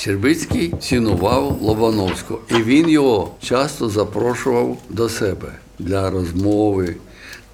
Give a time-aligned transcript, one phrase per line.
[0.00, 5.48] Щербицький цінував Лобановського, і він його часто запрошував до себе
[5.78, 6.96] для розмови,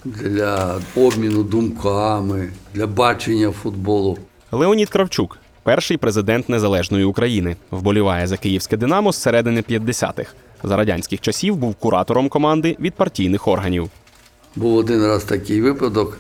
[0.05, 4.19] для обміну думками, для бачення футболу.
[4.53, 10.33] Леонід Кравчук, перший президент незалежної України, вболіває за київське Динамо з середини 50-х.
[10.63, 13.91] За радянських часів був куратором команди від партійних органів.
[14.57, 16.19] Був один раз такий випадок.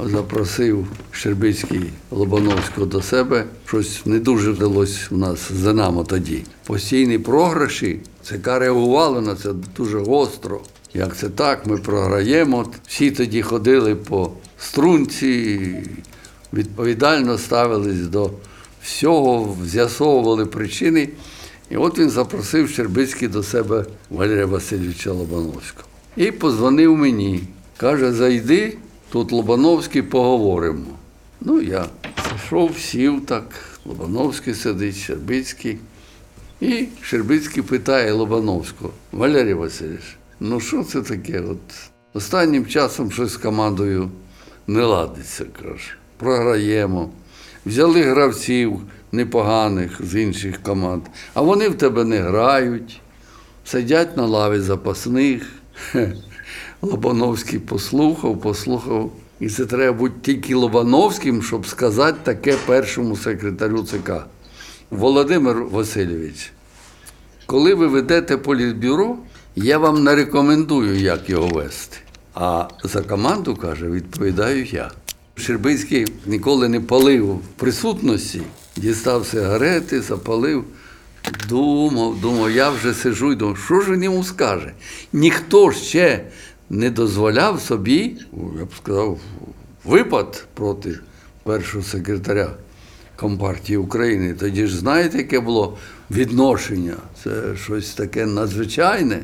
[0.00, 3.44] Запросив Щербицький Лобановського до себе.
[3.66, 6.42] Щось не дуже вдалося у нас з Динамо тоді.
[6.66, 8.00] Постійні програші.
[8.22, 10.60] ЦК реагувало на це дуже гостро.
[10.94, 12.66] Як це так, ми програємо.
[12.86, 15.60] Всі тоді ходили по струнці,
[16.52, 18.30] відповідально ставились до
[18.82, 21.08] всього, з'ясовували причини.
[21.70, 25.88] І от він запросив Щербицький до себе Валерія Васильовича Лобановського.
[26.16, 27.42] І позвонив мені.
[27.76, 28.76] Каже, зайди,
[29.14, 30.98] тут Лобановський поговоримо.
[31.40, 31.86] Ну, я
[32.28, 33.44] зайшов, сів так,
[33.84, 35.78] Лобановський сидить, Щербицький.
[36.60, 41.40] І Щербицький питає Лобановського, Валерій Васильович, ну що це таке?
[41.40, 41.58] От
[42.14, 44.10] останнім часом щось з командою
[44.66, 45.94] не ладиться, каже.
[46.16, 47.10] Програємо.
[47.66, 48.80] Взяли гравців
[49.12, 51.02] непоганих з інших команд,
[51.34, 53.00] а вони в тебе не грають,
[53.64, 55.52] сидять на лаві запасних.
[55.74, 56.12] Хе.
[56.84, 59.12] Лобановський послухав, послухав.
[59.40, 64.12] І це треба бути тільки Лобановським, щоб сказати таке першому секретарю ЦК.
[64.90, 66.52] Володимир Васильович,
[67.46, 69.16] коли ви ведете політбюро,
[69.56, 71.96] я вам не рекомендую, як його вести.
[72.34, 74.90] А за команду, каже, відповідаю я.
[75.36, 78.42] Щербицький ніколи не палив в присутності,
[78.76, 80.64] дістав сигарети, запалив.
[81.48, 84.72] Думав, думав, я вже сижу і думав, що ж він йому скаже?
[85.12, 86.24] Ніхто ще
[86.74, 88.16] не дозволяв собі,
[88.58, 89.18] я б сказав,
[89.84, 90.98] випад проти
[91.42, 92.50] першого секретаря
[93.16, 94.34] Компартії України.
[94.34, 95.78] Тоді ж знаєте, яке було
[96.10, 96.94] відношення?
[97.24, 97.30] Це
[97.64, 99.20] щось таке надзвичайне.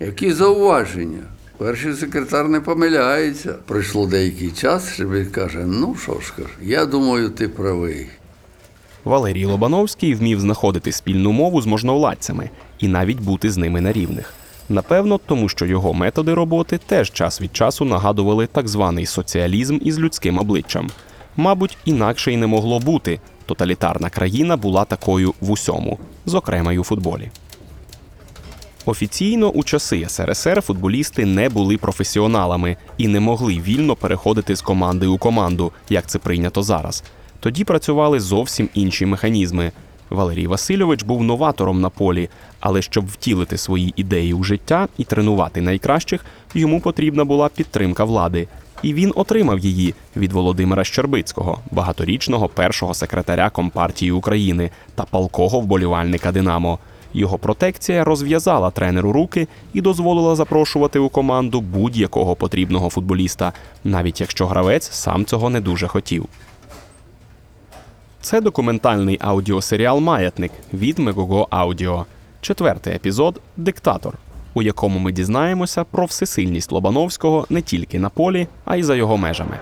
[0.00, 1.22] Які зауваження?
[1.58, 3.52] Перший секретар не помиляється.
[3.52, 8.06] Пройшло деякий час, щоб він каже: ну що ж каже, я думаю, ти правий.
[9.04, 14.34] Валерій Лобановський вмів знаходити спільну мову з можновладцями і навіть бути з ними на рівних.
[14.68, 19.98] Напевно, тому що його методи роботи теж час від часу нагадували так званий соціалізм із
[19.98, 20.90] людським обличчям.
[21.36, 23.20] Мабуть, інакше й не могло бути.
[23.46, 27.30] Тоталітарна країна була такою в усьому, зокрема й у футболі.
[28.86, 35.06] Офіційно у часи СРСР футболісти не були професіоналами і не могли вільно переходити з команди
[35.06, 37.04] у команду, як це прийнято зараз.
[37.40, 39.72] Тоді працювали зовсім інші механізми.
[40.10, 42.28] Валерій Васильович був новатором на полі,
[42.60, 46.24] але щоб втілити свої ідеї у життя і тренувати найкращих,
[46.54, 48.48] йому потрібна була підтримка влади.
[48.82, 56.32] І він отримав її від Володимира Щербицького, багаторічного першого секретаря Компартії України та палкого вболівальника
[56.32, 56.78] Динамо.
[57.14, 63.52] Його протекція розв'язала тренеру руки і дозволила запрошувати у команду будь-якого потрібного футболіста,
[63.84, 66.26] навіть якщо гравець сам цього не дуже хотів.
[68.26, 72.06] Це документальний аудіосеріал Маятник від Мегого Аудіо.
[72.40, 74.18] Четвертий епізод Диктатор,
[74.54, 79.16] у якому ми дізнаємося про всесильність Лобановського не тільки на полі, а й за його
[79.16, 79.58] межами.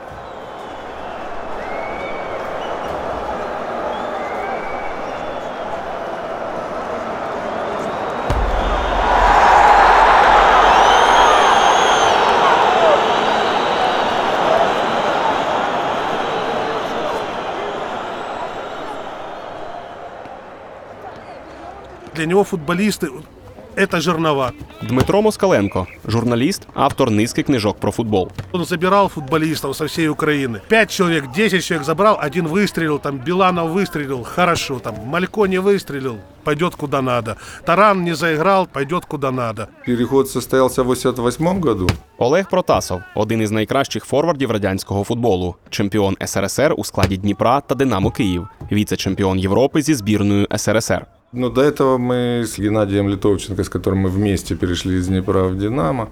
[22.24, 24.52] Для него футболисты – это жернова.
[24.82, 28.32] Дмитро Москаленко, журналіст, автор низки книжок про футбол.
[28.52, 30.60] Он забирал футболистов со всей Украины.
[30.68, 36.18] Пять человек, десять человек забрал, один выстрелил, там Биланов выстрелил, хорошо, там Малько не выстрелил,
[36.44, 37.36] пойдет куда надо.
[37.66, 39.68] Таран не заиграл, пойдет куда надо.
[39.86, 41.88] Переход состоялся в 1988 году.
[42.18, 48.12] Олег Протасов один із найкращих форвардів радянського футболу, чемпіон СРСР у складі Дніпра та Динамо
[48.12, 51.06] Київ, віце-чемпіон Європи зі збірною СРСР.
[51.35, 55.59] Но до этого мы с Геннадием Литовченко, с которым мы вместе перешли из Днепра в
[55.59, 56.09] «Динамо»,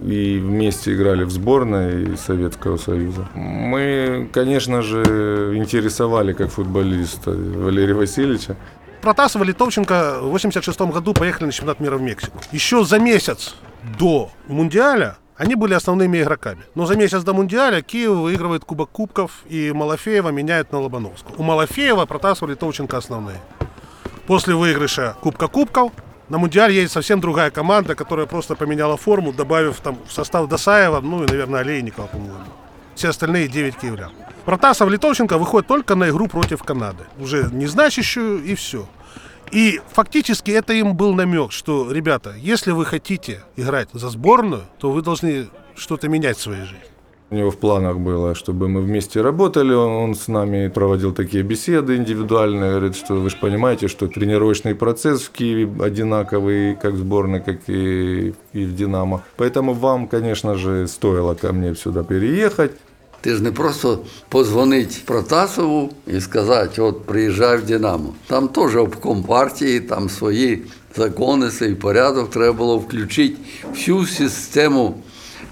[0.00, 3.28] и вместе играли в сборной Советского Союза.
[3.34, 8.56] Мы, конечно же, интересовали как футболиста Валерия Васильевича.
[9.02, 12.38] Протасов и Литовченко в 86 году поехали на чемпионат мира в Мексику.
[12.52, 13.56] Еще за месяц
[13.98, 16.62] до Мундиаля они были основными игроками.
[16.76, 21.34] Но за месяц до Мундиаля Киев выигрывает Кубок Кубков, и Малафеева меняют на Лобановского.
[21.38, 23.40] У Малафеева Протасов и Литовченко основные.
[24.26, 25.92] После выигрыша Кубка Кубков
[26.30, 31.00] на Мундиаль едет совсем другая команда, которая просто поменяла форму, добавив там в состав Досаева,
[31.00, 32.38] ну и, наверное, Олейникова, по-моему.
[32.94, 34.12] Все остальные 9 киевлян.
[34.46, 37.04] Протасов Литовченко выходит только на игру против Канады.
[37.18, 38.86] Уже незначащую и все.
[39.50, 44.90] И фактически это им был намек, что, ребята, если вы хотите играть за сборную, то
[44.90, 46.93] вы должны что-то менять в своей жизни.
[47.31, 49.71] У него в планах было, чтобы мы вместе работали.
[49.71, 52.71] Он, он с нами проводил такие беседы индивидуальные.
[52.71, 57.69] Говорит, что вы же понимаете, что тренировочный процесс в Киеве одинаковый как в сборной, как
[57.69, 59.23] и, и в «Динамо».
[59.37, 62.71] Поэтому вам, конечно же, стоило ко мне сюда переехать.
[63.21, 63.99] Ти ж не просто
[64.29, 68.13] позвонить Протасову і сказати, от приїжджай в Динамо.
[68.27, 70.61] Там теж обком партії, там свої
[70.95, 72.29] закони, свій порядок.
[72.29, 73.37] Треба було включити
[73.73, 74.95] всю систему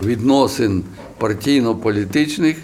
[0.03, 0.83] відносин
[1.21, 2.57] партійно-політичних,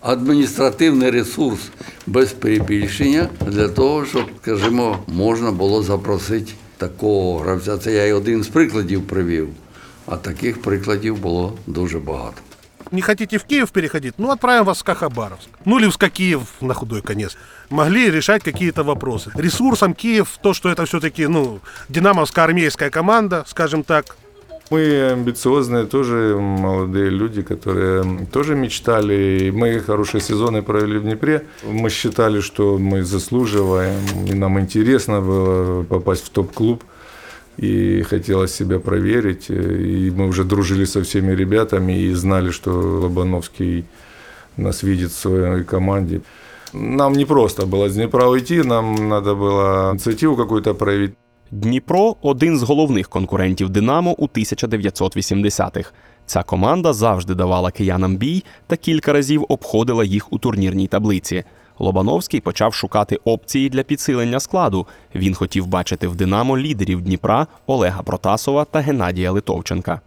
[0.00, 1.60] адміністративний ресурс
[2.06, 7.78] без перебільшення для того, щоб, скажімо, можна було запросити такого гравця.
[7.78, 9.48] Це я й один з прикладів привів,
[10.06, 12.36] а таких прикладів було дуже багато.
[12.92, 14.14] Не хотите в Киев переходить?
[14.18, 15.48] Ну, отправим вас в Ска-Хабаровск.
[15.64, 17.36] Ну, или в Ска-Киев на худой конец.
[17.70, 19.30] Могли решать какие-то вопросы.
[19.34, 24.16] Ресурсом Киев, то, что это все-таки, ну, динамовская армейская команда, скажем так,
[24.71, 29.51] мы амбициозные тоже молодые люди, которые тоже мечтали.
[29.53, 31.43] Мы хорошие сезоны провели в Днепре.
[31.65, 36.85] Мы считали, что мы заслуживаем, и нам интересно было попасть в топ-клуб.
[37.57, 39.49] И хотелось себя проверить.
[39.49, 43.83] И мы уже дружили со всеми ребятами и знали, что Лобановский
[44.55, 46.21] нас видит в своей команде.
[46.71, 51.15] Нам не просто было с Днепра уйти, нам надо было инициативу какую-то проявить.
[51.51, 55.91] Дніпро один з головних конкурентів Динамо у 1980-х.
[56.25, 61.43] Ця команда завжди давала киянам бій та кілька разів обходила їх у турнірній таблиці.
[61.79, 64.87] Лобановський почав шукати опції для підсилення складу.
[65.15, 70.01] Він хотів бачити в Динамо лідерів Дніпра Олега Протасова та Геннадія Литовченка.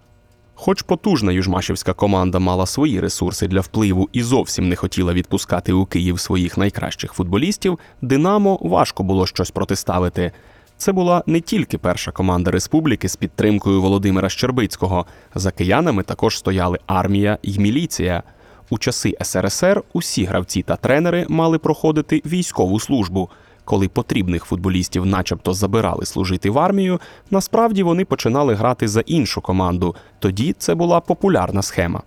[0.55, 5.87] Хоч потужна южмашівська команда мала свої ресурси для впливу і зовсім не хотіла відпускати у
[5.87, 10.33] Київ своїх найкращих футболістів, Динамо важко було щось протиставити.
[10.78, 15.06] Це була не тільки перша команда республіки з підтримкою Володимира Щербицького.
[15.36, 18.24] За киянами також стояли армія й міліція.
[18.70, 23.30] У часи СРСР усі гравці та тренери мали проходити військову службу.
[23.66, 27.00] Коли потрібних футболістів начебто забирали служити в армію,
[27.32, 29.96] насправді вони починали грати за іншу команду.
[30.20, 32.02] Тоді це була популярна схема.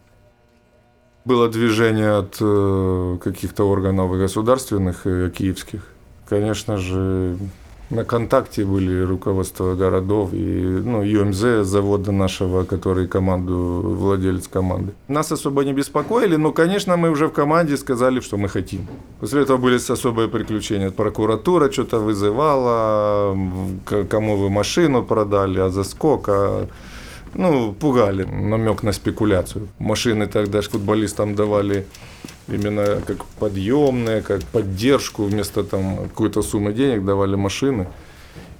[1.25, 5.83] Было движение от э, каких-то органов государственных, э, киевских.
[7.90, 13.56] На контакте были руководство городов и ну, ЮМЗ завода нашего, который команду,
[14.00, 14.94] владелец команды.
[15.08, 18.88] Нас особо не беспокоили, но, конечно, мы уже в команде сказали, что мы хотим.
[19.22, 20.92] После этого были особые приключения.
[20.92, 23.38] Прокуратура что-то вызывала,
[24.10, 26.68] кому вы машину продали, а за сколько.
[27.36, 29.68] Ну, пугали, намек на спекуляцию.
[29.80, 31.86] Машины тогда футболистам давали
[32.48, 37.88] именно как подъемные, как поддержку, вместо там какой-то суммы денег давали машины.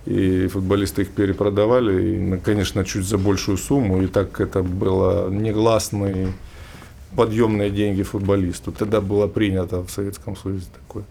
[0.06, 4.02] И футболисты их перепродавали, и, ну, конечно, чуть за большую сумму.
[4.02, 6.34] И так это было негласные
[7.16, 8.72] подъемные деньги футболисту.
[8.72, 11.04] Тогда было принято в Советском Союзе такое.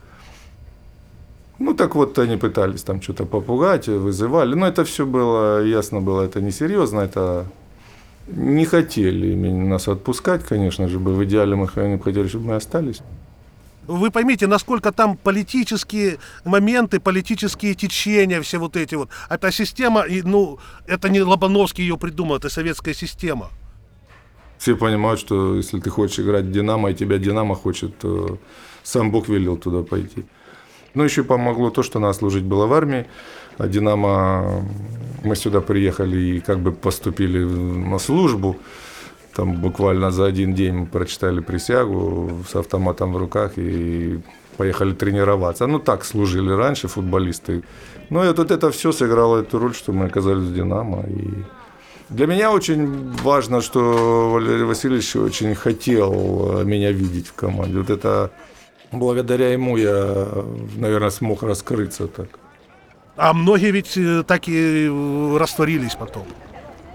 [1.58, 4.54] Ну, так вот, они пытались там что-то попугать, вызывали.
[4.54, 7.46] Но это все было, ясно было, это несерьезно, это
[8.26, 11.14] не хотели нас отпускать, конечно же, бы.
[11.14, 13.00] В идеале мы хотели, чтобы мы остались.
[13.86, 19.10] Вы поймите, насколько там политические моменты, политические течения, все вот эти вот.
[19.30, 23.50] Эта система, ну, это не Лобановский ее придумал, это советская система.
[24.58, 28.38] Все понимают, что если ты хочешь играть в «Динамо», и тебя «Динамо» хочет, то
[28.82, 30.24] сам Бог велел туда пойти.
[30.94, 33.06] Но еще помогло то, что надо служить было в армии,
[33.58, 34.64] а «Динамо»
[35.24, 38.56] мы сюда приехали и как бы поступили на службу.
[39.34, 44.20] Там буквально за один день мы прочитали присягу с автоматом в руках и
[44.56, 45.66] поехали тренироваться.
[45.66, 47.62] Ну, так служили раньше футболисты.
[48.10, 51.04] Ну, и вот это все сыграло эту роль, что мы оказались в «Динамо».
[51.08, 51.28] И
[52.08, 57.78] для меня очень важно, что Валерий Васильевич очень хотел меня видеть в команде.
[57.78, 58.30] Вот это
[58.92, 60.28] благодаря ему я,
[60.76, 62.28] наверное, смог раскрыться так.
[63.16, 66.24] А многие ведь э, так и э, растворились потом,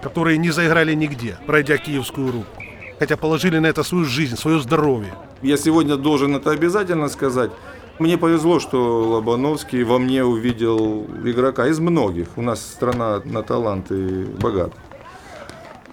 [0.02, 2.46] которые не заиграли нигде, пройдя киевскую руку.
[3.00, 5.12] Хотя положили на это свою жизнь, свое здоровье.
[5.42, 7.50] Я сегодня должен это обязательно сказать.
[7.98, 12.28] Мне повезло, что Лобановский во мне увидел игрока из многих.
[12.36, 14.76] У нас страна на таланты богата.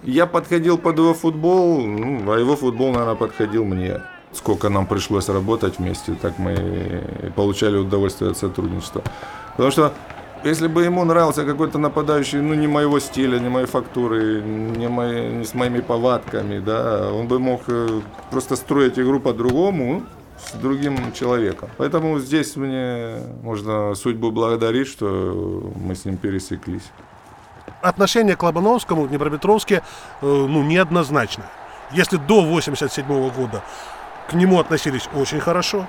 [0.04, 4.00] Я подходил под его футбол, ну, а его футбол, наверное, подходил мне.
[4.32, 9.02] Сколько нам пришлось работать вместе, так мы получали удовольствие от сотрудничества.
[9.56, 9.92] Потому что
[10.44, 15.28] если бы ему нравился какой-то нападающий, ну, не моего стиля, не моей фактуры, не, мои-
[15.30, 20.02] не с моими повадками, да, он бы мог э, просто строить игру по-другому,
[20.38, 21.68] с другим человеком.
[21.76, 25.06] Поэтому здесь мне можно судьбу благодарить, что
[25.76, 26.90] мы с ним пересеклись.
[27.82, 29.82] Отношение к Лобановскому в Днепропетровске
[30.22, 31.50] э, ну, неоднозначное.
[31.92, 33.62] Если до 87 года
[34.28, 35.86] к нему относились очень хорошо,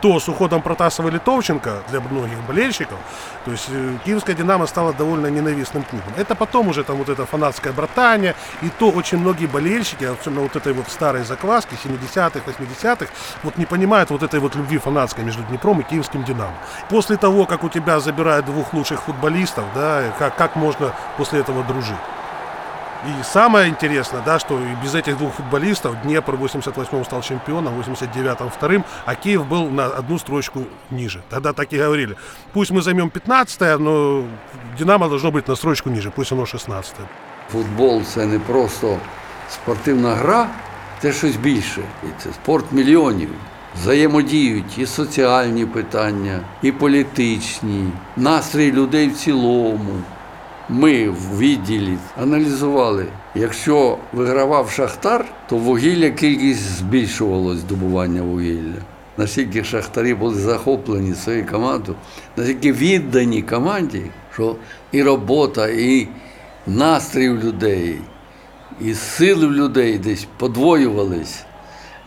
[0.00, 2.98] то с уходом Протасова и Литовченко для многих болельщиков,
[3.44, 6.12] то есть э, киевская «Динамо» стала довольно ненавистным клубом.
[6.16, 10.56] Это потом уже там вот это фанатское братание, и то очень многие болельщики, особенно вот
[10.56, 13.06] этой вот старой закваски 70-х, 80-х,
[13.42, 16.54] вот не понимают вот этой вот любви фанатской между Днепром и киевским «Динамо».
[16.88, 21.64] После того, как у тебя забирают двух лучших футболистов, да, как, как можно после этого
[21.64, 21.96] дружить?
[23.03, 27.73] И самое интересное, да, что и без этих двух футболистов Днепр в 88-м стал чемпионом,
[27.73, 31.23] в 89-м вторым, а Киев был на одну строчку ниже.
[31.29, 32.15] Тогда так и говорили.
[32.53, 34.23] Пусть мы займем 15 но
[34.77, 36.95] Динамо должно быть на строчку ниже, пусть оно 16
[37.51, 38.97] Футбол це не просто
[39.49, 40.47] спортивна гра,
[40.99, 41.81] це щось більше.
[42.03, 43.29] І це спорт мільйонів.
[43.75, 50.03] Взаємодіють і соціальні питання, і політичні, настрій людей в цілому.
[50.68, 58.74] Ми в відділі аналізували, якщо вигравав Шахтар, то вугілля кількість збільшувалось здобування вугілля.
[59.16, 61.98] Наскільки шахтарі були захоплені своєю командою,
[62.36, 64.02] наскільки віддані команді,
[64.34, 64.56] що
[64.92, 66.08] і робота, і
[66.66, 67.98] настрій людей,
[68.80, 71.44] і сили людей десь подвоювались.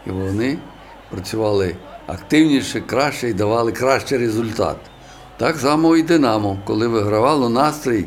[0.08, 0.58] І вони
[1.10, 1.76] працювали
[2.08, 4.78] активніше, краще і давали кращий результат.
[5.38, 8.06] Так само і Динамо, коли вигравало настрій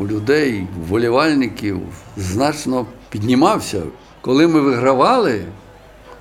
[0.00, 1.80] у людей, у волівальників,
[2.16, 3.82] значно піднімався.
[4.20, 5.44] Коли ми вигравали,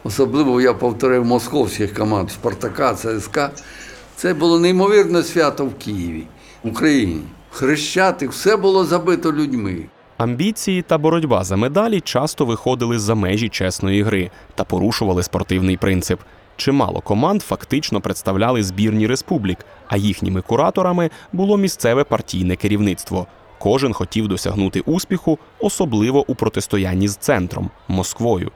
[0.04, 3.52] особливо я повторив московських команд Спартака, ЦСКА,
[4.16, 6.24] це було неймовірне свято в Києві,
[6.64, 7.22] в Україні.
[7.52, 9.86] Хрещатик, все було забито людьми.
[10.18, 16.20] Амбіції та боротьба за медалі часто виходили за межі чесної гри та порушували спортивний принцип.
[16.56, 19.58] Чимало команд фактично представляли збірні республік,
[19.88, 23.28] а їхніми кураторами було місцеве партійне керівництво.
[23.60, 28.52] Кожен хотів досягнути успіху, особливо у протистоянні з центром Москвою.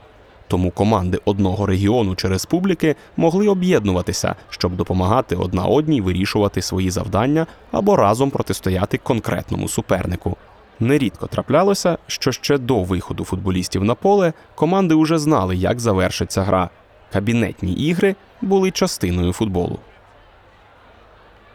[0.47, 7.47] Тому команди одного регіону чи республіки могли об'єднуватися, щоб допомагати одна одній вирішувати свої завдання
[7.71, 10.37] або разом протистояти конкретному супернику.
[10.79, 16.69] Нерідко траплялося, що ще до виходу футболістів на поле команди уже знали, як завершиться гра.
[17.13, 19.79] Кабінетні ігри були частиною футболу.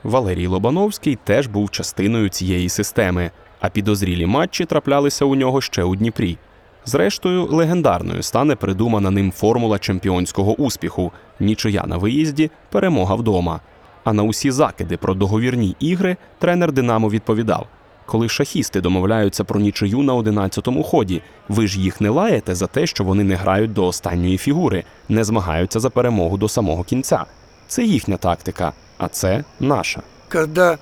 [0.06, 5.96] Валерій Лобановський теж був частиною цієї системи, а підозрілі матчі траплялися у нього ще у
[5.96, 6.38] Дніпрі.
[6.84, 13.60] Зрештою, легендарною стане придумана ним формула чемпіонського успіху: нічия на виїзді, перемога вдома.
[14.04, 17.66] А на усі закиди про договірні ігри тренер Динамо відповідав:
[18.06, 22.86] коли шахісти домовляються про нічию на 11-му ході, ви ж їх не лаєте за те,
[22.86, 27.24] що вони не грають до останньої фігури, не змагаються за перемогу до самого кінця.
[27.68, 30.02] Це їхня тактика, а це наша.
[30.28, 30.78] Когда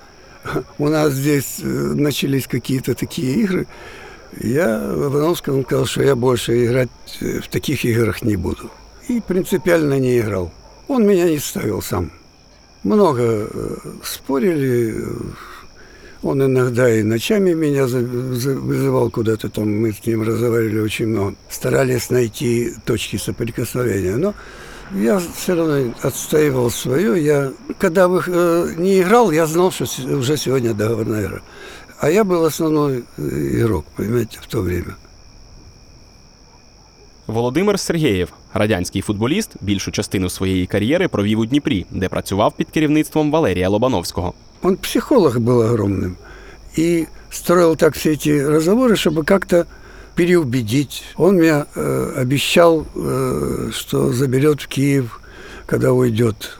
[0.77, 3.67] у нас здесь э, начались какие-то такие игры,
[4.41, 6.89] я Лобановскому сказал, что я больше играть
[7.21, 8.69] э, в таких играх не буду.
[9.07, 10.51] И принципиально не играл.
[10.87, 12.11] Он меня не ставил сам.
[12.83, 14.95] Много э, спорили.
[16.21, 21.35] Он иногда и ночами меня вызывал куда-то там, мы с ним разговаривали очень много.
[21.49, 24.15] Старались найти точки соприкосновения.
[24.15, 24.33] Но
[24.94, 27.22] я все равно отстаивал свое.
[27.24, 31.40] Я, когда вы, э, не играл, я знал, что с- уже сегодня договорная игра.
[32.00, 34.96] А я был основной э, игрок, понимаете, в то время.
[37.26, 43.30] Володимир Сергєєв, радянський футболіст, більшу частину своєї кар'єри провів у Дніпрі, де працював під керівництвом
[43.30, 44.34] Валерія Лобановського.
[44.62, 46.14] Он психолог был огромным.
[46.78, 49.66] И строил так все эти разговоры, чтобы как-то
[50.15, 51.03] переубедить.
[51.15, 55.19] Он мне э, обещал, э, что заберет в Киев,
[55.65, 56.57] когда уйдет.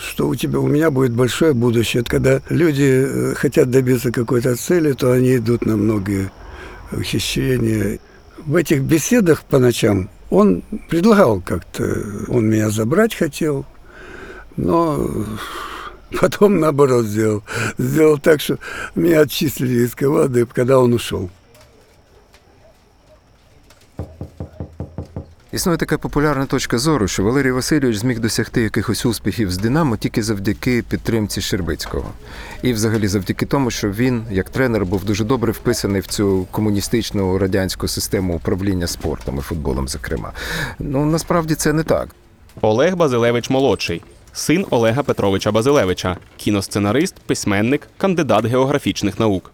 [0.00, 2.04] Что у тебя, у меня будет большое будущее.
[2.04, 6.30] Когда люди э, хотят добиться какой-то цели, то они идут на многие
[6.92, 7.98] ухищрения.
[8.38, 11.84] В этих беседах по ночам он предлагал как-то,
[12.28, 13.66] он меня забрать хотел,
[14.56, 15.26] но
[16.20, 17.42] Потом, наоборот, сделал.
[17.76, 18.58] Сделал так, что
[18.94, 21.30] меня отчислили из команды, когда он ушел.
[25.58, 30.22] Існує така популярна точка зору, що Валерій Васильович зміг досягти якихось успіхів з Динамо тільки
[30.22, 32.10] завдяки підтримці Щербицького.
[32.62, 37.38] І взагалі завдяки тому, що він, як тренер, був дуже добре вписаний в цю комуністичну
[37.38, 40.32] радянську систему управління спортом і футболом, зокрема.
[40.78, 42.08] Ну насправді це не так.
[42.60, 49.50] Олег Базилевич молодший, син Олега Петровича Базилевича, кіносценарист, письменник, кандидат географічних наук.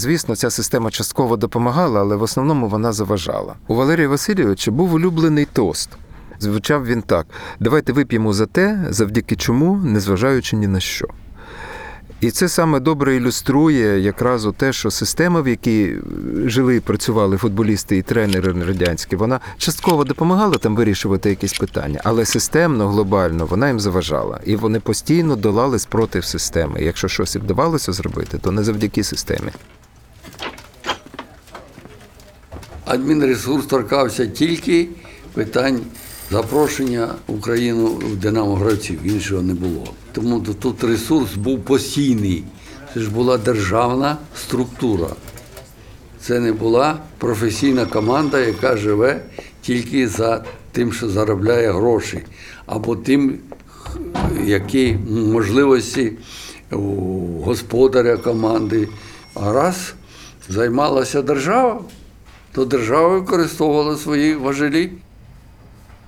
[0.00, 3.54] Звісно, ця система частково допомагала, але в основному вона заважала.
[3.68, 5.90] У Валерія Васильовича був улюблений тост.
[6.38, 7.26] Звучав він так:
[7.60, 11.08] давайте вип'ємо за те, завдяки чому, незважаючи ні на що.
[12.20, 15.96] І це саме добре ілюструє якраз те, що система, в якій
[16.44, 22.24] жили і працювали футболісти і тренери радянські, вона частково допомагала там вирішувати якісь питання, але
[22.24, 24.40] системно, глобально вона їм заважала.
[24.44, 26.82] І вони постійно долали спротив системи.
[26.82, 29.50] Якщо щось і вдавалося зробити, то не завдяки системі.
[32.90, 34.88] Адмінресурс торкався тільки
[35.34, 35.80] питань
[36.30, 38.98] запрошення Україну в Динамо гравців.
[39.04, 39.92] Іншого не було.
[40.12, 42.44] Тому тут- ресурс був постійний.
[42.94, 45.06] Це ж була державна структура.
[46.20, 49.22] Це не була професійна команда, яка живе
[49.62, 52.22] тільки за тим, що заробляє гроші,
[52.66, 53.38] або тим,
[54.44, 56.12] які можливості
[57.44, 58.88] господаря команди.
[59.34, 59.94] А раз
[60.48, 61.80] займалася держава,
[62.52, 64.92] то держава використовувала свої важелі.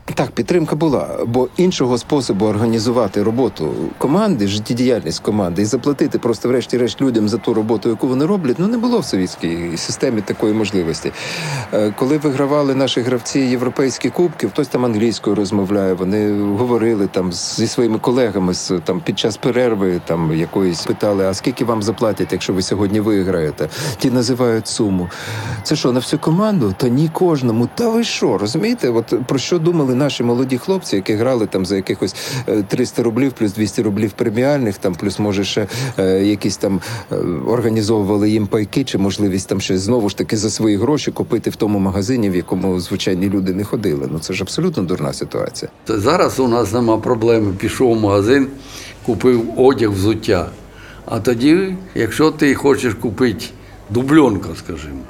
[0.05, 7.01] Так, підтримка була, бо іншого способу організувати роботу команди, життєдіяльність команди і заплатити просто, врешті-решт,
[7.01, 11.13] людям за ту роботу, яку вони роблять, ну не було в совітській системі такої можливості.
[11.75, 17.67] Е, Коли вигравали наші гравці європейські кубки, хтось там англійською розмовляє, вони говорили там зі
[17.67, 18.53] своїми колегами
[18.85, 23.69] там під час перерви, там якоїсь питали, а скільки вам заплатять, якщо ви сьогодні виграєте?
[23.99, 25.09] Ті називають суму.
[25.63, 26.75] Це що, на всю команду?
[26.77, 27.69] Та ні кожному.
[27.75, 28.91] Та ви що, розумієте?
[28.91, 32.15] От про що думали наші молоді хлопці, які грали там за якихось
[32.49, 35.67] е, 300 рублів, плюс 200 рублів преміальних, там плюс може ще
[35.99, 36.81] е, якісь там
[37.13, 41.51] е, організовували їм пайки, чи можливість там щось знову ж таки за свої гроші купити
[41.51, 44.09] в тому магазині, в якому звичайні люди не ходили.
[44.13, 45.71] Ну це ж абсолютно дурна ситуація.
[45.85, 47.55] То зараз у нас нема проблеми.
[47.59, 48.47] Пішов в магазин,
[49.07, 50.49] купив одяг, взуття.
[51.05, 53.45] А тоді, якщо ти хочеш купити
[53.91, 55.03] дубльонка, скажімо,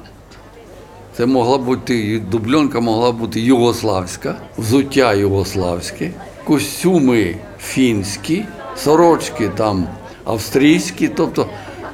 [1.17, 6.11] це могла бути дубльонка могла бути югославська, взуття югославське,
[6.43, 8.45] костюми фінські,
[8.77, 9.87] сорочки там
[10.23, 11.47] австрійські, тобто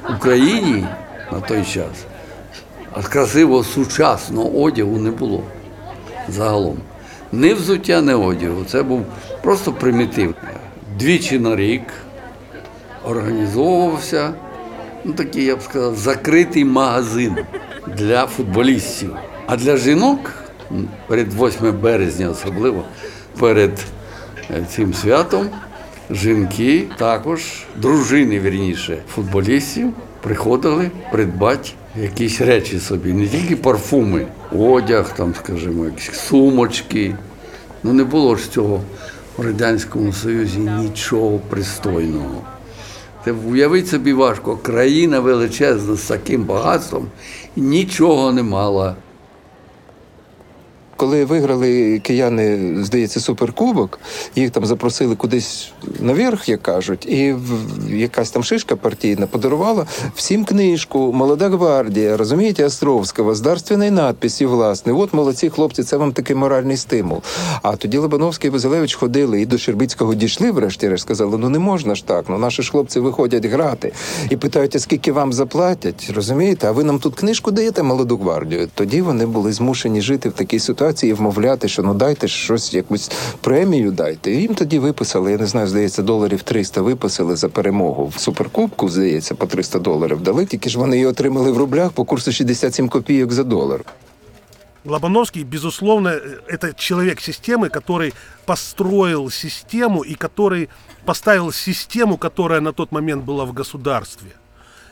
[0.08, 0.84] в Україні
[1.32, 2.04] на той час.
[3.08, 5.42] Красивого сучасного одягу не було
[6.28, 6.76] загалом.
[7.32, 8.64] Ні взуття, ні одягу.
[8.64, 9.02] Це був
[9.42, 10.34] просто примітив.
[10.98, 11.82] Двічі на рік
[13.04, 14.32] організовувався
[15.04, 17.36] ну, такий, я б сказав, закритий магазин
[17.98, 19.16] для футболістів.
[19.46, 20.32] А для жінок
[21.06, 22.84] перед 8 березня, особливо
[23.38, 23.84] перед
[24.50, 25.46] е, цим святом,
[26.10, 27.42] жінки також,
[27.76, 31.70] дружини, вірніше, футболістів, приходили придбати
[32.02, 34.26] якісь речі собі, не тільки парфуми,
[34.58, 37.16] одяг, там, скажімо, якісь сумочки.
[37.82, 38.80] Ну не було ж цього
[39.36, 42.42] в Радянському Союзі нічого пристойного.
[43.24, 44.56] Це уявити собі важко.
[44.56, 47.06] Країна величезна з таким багатством
[47.56, 48.96] нічого не мала.
[51.00, 54.00] Коли виграли кияни, здається, суперкубок,
[54.36, 57.34] їх там запросили кудись наверх, як кажуть, і
[57.88, 64.92] якась там шишка партійна подарувала всім книжку Молода гвардія, розумієте, Островського, з дарственною надписі, власне.
[64.92, 67.22] От молодці хлопці, це вам такий моральний стимул.
[67.62, 71.94] А тоді Лобановський і Вазилевич ходили і до Щербицького дійшли, врешті-решт сказали: ну не можна
[71.94, 72.24] ж так.
[72.28, 73.92] Ну наші ж хлопці виходять грати
[74.30, 76.68] і питають, а скільки вам заплатять, розумієте?
[76.68, 78.68] А ви нам тут книжку даєте молоду гвардію?
[78.74, 82.73] Тоді вони були змушені жити в такій ситуації і вмовляти, що ну дайте ж щось,
[82.73, 84.31] якусь премію дайте.
[84.31, 88.89] І їм тоді виписали, я не знаю, здається, доларів 300 виписали за перемогу в суперкубку,
[88.89, 90.45] здається, по 300 доларів дали.
[90.45, 93.81] Тільки ж вони її отримали в рублях по курсу 67 копійок за долар.
[94.85, 98.13] Лобановский, безусловно, э, это человек системы, который
[98.45, 100.69] построил систему и который
[101.05, 104.31] поставил систему, которая на тот момент была в государстве.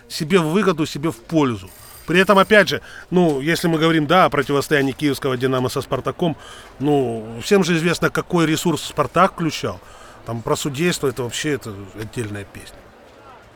[0.09, 1.69] Себе в выгоду, себе в пользу.
[2.08, 6.38] При этом, опять же, ну, если мы говорим, да, о противостоянии киевского «Динамо» со «Спартаком»,
[6.78, 9.78] ну, всем же известно, какой ресурс «Спартак» включал.
[10.24, 12.78] Там про судейство это вообще это отдельная песня.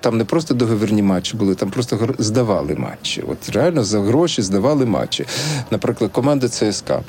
[0.03, 3.25] Там не просто договірні матчі були, там просто здавали матчі.
[3.29, 5.27] От реально за гроші здавали матчі.
[5.71, 7.03] Наприклад, команда ЦСКА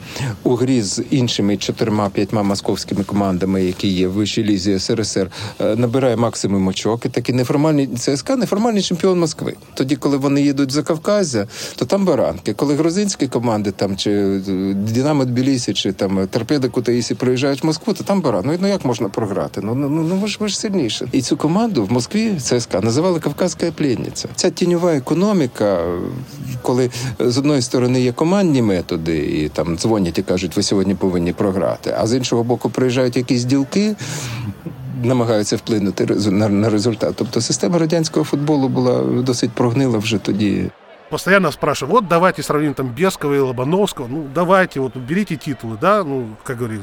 [0.43, 6.15] у грі з іншими чотирма-п'ятьма московськими командами, які є в вищій лізі СРСР, е, набирає
[6.15, 7.05] максимум очок.
[7.05, 9.53] І такий неформальний ЦСКА неформальний чемпіон Москви.
[9.73, 12.53] Тоді, коли вони їдуть за Кавказя, то там баранки.
[12.53, 14.39] Коли грузинські команди там чи е,
[14.73, 18.43] Динамо Тбілісі, чи там Торпеда Кутаїсі приїжджають в Москву, то там баран.
[18.45, 19.61] Ну, ну як можна програти?
[19.63, 21.07] Ну ну ну ну, ви ж ви ж сильніше.
[21.11, 24.29] І цю команду в Москві ЦСКА називали Кавказька пленниця.
[24.35, 25.85] Ця тіньова економіка,
[26.61, 31.33] коли з одної сторони є командні методи, і там дзвонять і кажуть, ви сьогодні повинні
[31.33, 31.95] програти.
[31.99, 33.95] А з іншого боку, приїжджають якісь ділки.
[35.03, 37.13] Намагаються вплинути на, результат.
[37.15, 40.69] Тобто система радянського футболу була досить прогнила вже тоді.
[41.13, 46.03] постоянно спрашивают, вот давайте сравним там Бескова и Лобановского, ну давайте, вот берите титулы, да,
[46.03, 46.81] ну, как говорили,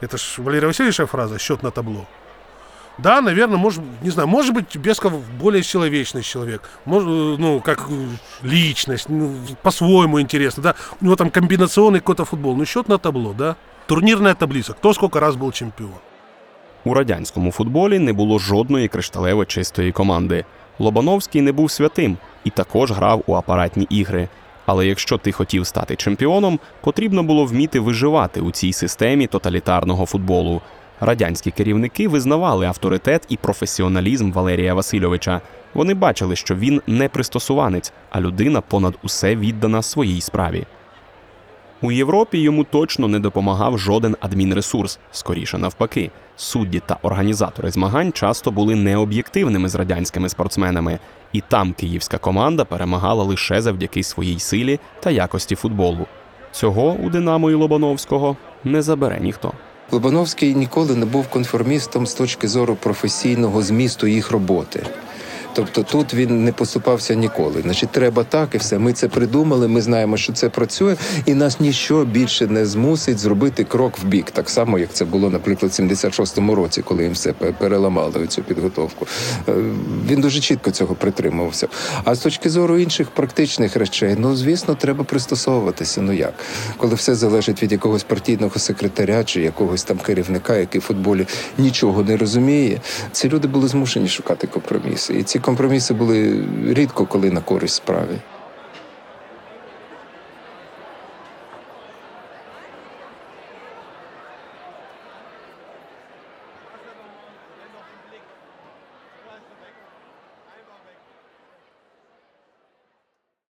[0.00, 2.04] это ж Валерия Васильевича фраза, счет на табло.
[2.97, 7.87] Да, наверное, может, не знаю, может быть, Бесков более человечный человек, может, э, ну, как
[7.89, 8.07] э,
[8.43, 13.33] личность, ну, по-своему интересно, да, у него там комбинационный какой-то футбол, ну, счет на табло,
[13.33, 13.55] да,
[13.87, 15.99] турнирная таблица, кто сколько раз был чемпион.
[16.85, 20.45] У радянському футболі не було жодної кришталево чистої команди.
[20.79, 24.27] Лобановський не був святим і також грав у апаратні ігри.
[24.65, 30.61] Але якщо ти хотів стати чемпіоном, потрібно було вміти виживати у цій системі тоталітарного футболу.
[31.00, 35.40] Радянські керівники визнавали авторитет і професіоналізм Валерія Васильовича.
[35.74, 40.66] Вони бачили, що він не пристосуванець, а людина понад усе віддана своїй справі.
[41.82, 46.10] У Європі йому точно не допомагав жоден адмінресурс, скоріше навпаки.
[46.36, 50.98] Судді та організатори змагань часто були необ'єктивними з радянськими спортсменами,
[51.32, 56.06] і там київська команда перемагала лише завдяки своїй силі та якості футболу.
[56.52, 59.52] Цього у Динамо і Лобановського не забере ніхто.
[59.90, 64.86] Лобановський ніколи не був конформістом з точки зору професійного змісту їх роботи.
[65.58, 67.62] Тобто тут він не поступався ніколи.
[67.62, 68.78] Значить, треба так і все.
[68.78, 69.68] Ми це придумали.
[69.68, 74.30] Ми знаємо, що це працює, і нас ніщо більше не змусить зробити крок в бік,
[74.30, 78.42] так само як це було, наприклад, в 76-му році, коли їм все пе- переламали цю
[78.42, 79.06] підготовку.
[79.48, 79.52] Е,
[80.10, 81.68] Він дуже чітко цього притримувався.
[82.04, 86.00] А з точки зору інших практичних речей, ну звісно, треба пристосовуватися.
[86.02, 86.34] Ну як,
[86.76, 91.26] коли все залежить від якогось партійного секретаря чи якогось там керівника, який в футболі
[91.58, 92.80] нічого не розуміє,
[93.12, 95.14] ці люди були змушені шукати компроміси.
[95.14, 98.18] І ці компроміси були рідко коли на користь справі.